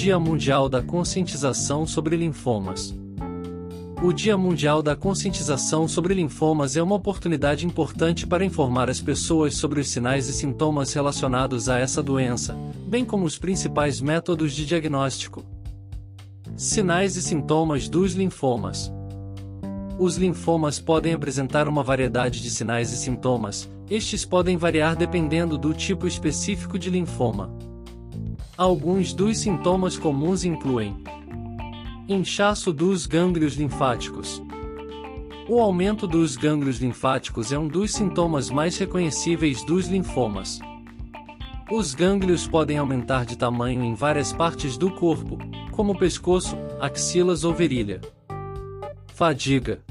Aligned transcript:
Dia 0.00 0.16
Mundial 0.16 0.68
da 0.68 0.80
Conscientização 0.80 1.84
sobre 1.84 2.16
Linfomas. 2.16 2.96
O 4.00 4.12
Dia 4.12 4.38
Mundial 4.38 4.80
da 4.80 4.94
Conscientização 4.94 5.88
sobre 5.88 6.14
Linfomas 6.14 6.76
é 6.76 6.82
uma 6.82 6.94
oportunidade 6.94 7.66
importante 7.66 8.24
para 8.24 8.44
informar 8.44 8.88
as 8.88 9.00
pessoas 9.00 9.56
sobre 9.56 9.80
os 9.80 9.88
sinais 9.88 10.28
e 10.28 10.32
sintomas 10.32 10.92
relacionados 10.92 11.68
a 11.68 11.80
essa 11.80 12.00
doença, 12.00 12.56
bem 12.86 13.04
como 13.04 13.24
os 13.24 13.36
principais 13.38 14.00
métodos 14.00 14.52
de 14.52 14.64
diagnóstico. 14.64 15.44
Sinais 16.56 17.16
e 17.16 17.20
sintomas 17.20 17.88
dos 17.88 18.12
linfomas. 18.12 18.92
Os 19.98 20.16
linfomas 20.16 20.78
podem 20.78 21.12
apresentar 21.12 21.66
uma 21.66 21.82
variedade 21.82 22.40
de 22.40 22.50
sinais 22.50 22.92
e 22.92 22.96
sintomas, 22.96 23.68
estes 23.90 24.24
podem 24.24 24.56
variar 24.56 24.94
dependendo 24.94 25.58
do 25.58 25.74
tipo 25.74 26.06
específico 26.06 26.78
de 26.78 26.88
linfoma. 26.88 27.50
Alguns 28.58 29.14
dos 29.14 29.38
sintomas 29.38 29.96
comuns 29.96 30.44
incluem 30.44 30.96
inchaço 32.08 32.72
dos 32.72 33.06
gânglios 33.06 33.54
linfáticos. 33.54 34.42
O 35.48 35.60
aumento 35.60 36.08
dos 36.08 36.34
gânglios 36.34 36.78
linfáticos 36.78 37.52
é 37.52 37.58
um 37.58 37.68
dos 37.68 37.92
sintomas 37.92 38.50
mais 38.50 38.76
reconhecíveis 38.76 39.62
dos 39.62 39.86
linfomas. 39.86 40.58
Os 41.70 41.94
gânglios 41.94 42.48
podem 42.48 42.78
aumentar 42.78 43.24
de 43.24 43.38
tamanho 43.38 43.84
em 43.84 43.94
várias 43.94 44.32
partes 44.32 44.76
do 44.76 44.90
corpo, 44.90 45.38
como 45.70 45.96
pescoço, 45.96 46.56
axilas 46.80 47.44
ou 47.44 47.54
virilha. 47.54 48.00
Fadiga. 49.14 49.84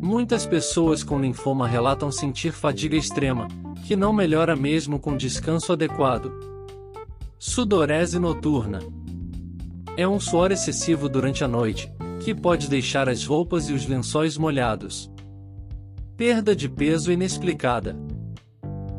Muitas 0.00 0.46
pessoas 0.46 1.04
com 1.04 1.20
linfoma 1.20 1.68
relatam 1.68 2.10
sentir 2.10 2.50
fadiga 2.50 2.96
extrema, 2.96 3.46
que 3.86 3.94
não 3.94 4.10
melhora 4.10 4.56
mesmo 4.56 4.98
com 4.98 5.14
descanso 5.14 5.70
adequado. 5.74 6.57
Sudorese 7.40 8.18
noturna. 8.18 8.80
É 9.96 10.08
um 10.08 10.18
suor 10.18 10.50
excessivo 10.50 11.08
durante 11.08 11.44
a 11.44 11.48
noite, 11.48 11.88
que 12.18 12.34
pode 12.34 12.68
deixar 12.68 13.08
as 13.08 13.24
roupas 13.24 13.68
e 13.68 13.72
os 13.72 13.86
lençóis 13.86 14.36
molhados. 14.36 15.08
Perda 16.16 16.54
de 16.56 16.68
peso 16.68 17.12
inexplicada. 17.12 17.96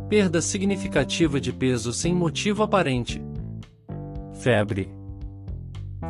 Perda 0.07 0.41
significativa 0.41 1.37
de 1.41 1.51
peso 1.51 1.91
sem 1.91 2.15
motivo 2.15 2.63
aparente. 2.63 3.21
Febre. 4.35 4.89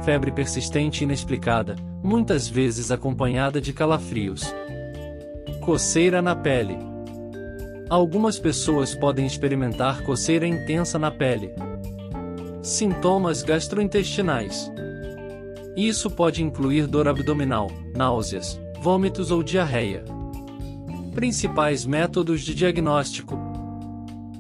Febre 0.04 0.32
persistente 0.32 1.04
inexplicada, 1.04 1.78
muitas 2.04 2.48
vezes 2.48 2.92
acompanhada 2.92 3.60
de 3.60 3.74
calafrios. 3.74 4.44
Coceira 5.62 6.22
na 6.22 6.36
pele. 6.36 6.78
Algumas 7.90 8.38
pessoas 8.38 8.94
podem 8.94 9.26
experimentar 9.26 10.04
coceira 10.04 10.46
intensa 10.46 11.00
na 11.00 11.10
pele. 11.10 11.50
Sintomas 12.70 13.42
gastrointestinais. 13.42 14.72
Isso 15.76 16.08
pode 16.08 16.44
incluir 16.44 16.86
dor 16.86 17.08
abdominal, 17.08 17.72
náuseas, 17.96 18.62
vômitos 18.80 19.32
ou 19.32 19.42
diarreia. 19.42 20.04
Principais 21.16 21.84
métodos 21.84 22.42
de 22.42 22.54
diagnóstico: 22.54 23.36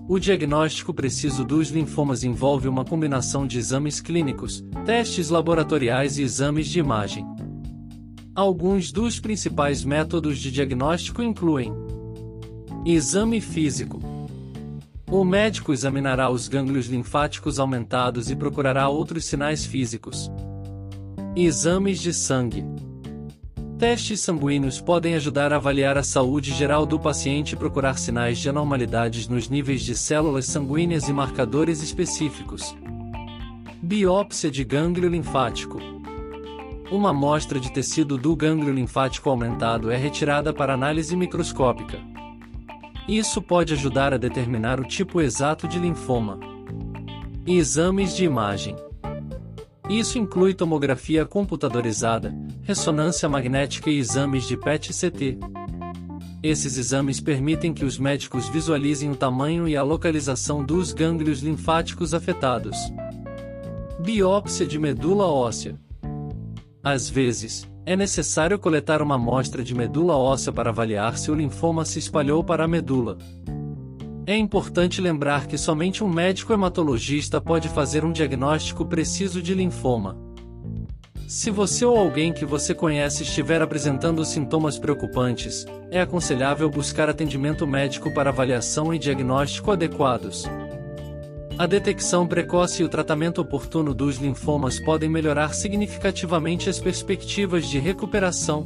o 0.07 0.19
diagnóstico 0.19 0.93
preciso 0.93 1.43
dos 1.43 1.69
linfomas 1.69 2.23
envolve 2.23 2.67
uma 2.67 2.85
combinação 2.85 3.47
de 3.47 3.57
exames 3.57 3.99
clínicos, 3.99 4.63
testes 4.85 5.29
laboratoriais 5.29 6.19
e 6.19 6.21
exames 6.21 6.67
de 6.67 6.77
imagem. 6.77 7.25
Alguns 8.35 8.91
dos 8.91 9.19
principais 9.19 9.83
métodos 9.83 10.37
de 10.37 10.51
diagnóstico 10.51 11.23
incluem: 11.23 11.73
exame 12.85 13.41
físico. 13.41 14.18
O 15.11 15.23
médico 15.23 15.73
examinará 15.73 16.29
os 16.29 16.47
gânglios 16.47 16.85
linfáticos 16.85 17.57
aumentados 17.59 18.29
e 18.29 18.35
procurará 18.35 18.87
outros 18.89 19.25
sinais 19.25 19.65
físicos. 19.65 20.31
Exames 21.35 21.99
de 21.99 22.13
sangue. 22.13 22.63
Testes 23.79 24.19
sanguíneos 24.19 24.79
podem 24.79 25.15
ajudar 25.15 25.51
a 25.51 25.55
avaliar 25.55 25.97
a 25.97 26.03
saúde 26.03 26.51
geral 26.53 26.85
do 26.85 26.99
paciente 26.99 27.53
e 27.53 27.55
procurar 27.55 27.97
sinais 27.97 28.37
de 28.37 28.49
anormalidades 28.49 29.27
nos 29.27 29.49
níveis 29.49 29.81
de 29.81 29.97
células 29.97 30.45
sanguíneas 30.45 31.09
e 31.09 31.13
marcadores 31.13 31.81
específicos. 31.81 32.75
Biópsia 33.81 34.51
de 34.51 34.63
gânglio 34.63 35.09
linfático. 35.09 35.79
Uma 36.91 37.09
amostra 37.09 37.59
de 37.59 37.71
tecido 37.71 38.15
do 38.15 38.35
gânglio 38.35 38.73
linfático 38.73 39.27
aumentado 39.27 39.89
é 39.89 39.97
retirada 39.97 40.53
para 40.53 40.75
análise 40.75 41.15
microscópica. 41.15 41.97
Isso 43.09 43.41
pode 43.41 43.73
ajudar 43.73 44.13
a 44.13 44.17
determinar 44.17 44.79
o 44.79 44.83
tipo 44.83 45.19
exato 45.19 45.67
de 45.67 45.79
linfoma. 45.79 46.39
Exames 47.43 48.15
de 48.15 48.23
imagem. 48.23 48.75
Isso 49.89 50.19
inclui 50.19 50.53
tomografia 50.53 51.25
computadorizada, 51.25 52.31
ressonância 52.61 53.27
magnética 53.27 53.89
e 53.89 53.97
exames 53.97 54.47
de 54.47 54.55
PET-CT. 54.55 55.39
Esses 56.43 56.77
exames 56.77 57.19
permitem 57.19 57.73
que 57.73 57.83
os 57.83 57.97
médicos 57.97 58.47
visualizem 58.47 59.09
o 59.09 59.15
tamanho 59.15 59.67
e 59.67 59.75
a 59.75 59.81
localização 59.81 60.63
dos 60.63 60.93
gânglios 60.93 61.39
linfáticos 61.39 62.13
afetados. 62.13 62.77
Biópsia 64.01 64.67
de 64.67 64.77
medula 64.77 65.25
óssea. 65.25 65.75
Às 66.83 67.09
vezes, 67.09 67.67
é 67.89 67.95
necessário 67.95 68.59
coletar 68.59 69.01
uma 69.01 69.15
amostra 69.15 69.63
de 69.63 69.73
medula 69.73 70.15
óssea 70.15 70.53
para 70.53 70.69
avaliar 70.69 71.17
se 71.17 71.31
o 71.31 71.33
linfoma 71.33 71.83
se 71.83 71.97
espalhou 71.97 72.43
para 72.43 72.65
a 72.65 72.67
medula. 72.67 73.17
É 74.27 74.37
importante 74.37 75.01
lembrar 75.01 75.47
que 75.47 75.57
somente 75.57 76.03
um 76.03 76.07
médico 76.07 76.53
hematologista 76.53 77.41
pode 77.41 77.67
fazer 77.67 78.05
um 78.05 78.11
diagnóstico 78.11 78.85
preciso 78.85 79.41
de 79.41 79.55
linfoma. 79.55 80.15
Se 81.27 81.49
você 81.49 81.83
ou 81.83 81.97
alguém 81.97 82.31
que 82.31 82.45
você 82.45 82.75
conhece 82.75 83.23
estiver 83.23 83.59
apresentando 83.59 84.23
sintomas 84.23 84.77
preocupantes, 84.77 85.65
é 85.89 85.99
aconselhável 85.99 86.69
buscar 86.69 87.09
atendimento 87.09 87.65
médico 87.65 88.13
para 88.13 88.29
avaliação 88.29 88.93
e 88.93 88.99
diagnóstico 88.99 89.71
adequados. 89.71 90.45
A 91.59 91.65
detecção 91.65 92.25
precoce 92.25 92.81
e 92.81 92.85
o 92.85 92.87
tratamento 92.87 93.41
oportuno 93.41 93.93
dos 93.93 94.15
linfomas 94.15 94.79
podem 94.79 95.09
melhorar 95.09 95.53
significativamente 95.53 96.69
as 96.69 96.79
perspectivas 96.79 97.67
de 97.67 97.77
recuperação, 97.77 98.63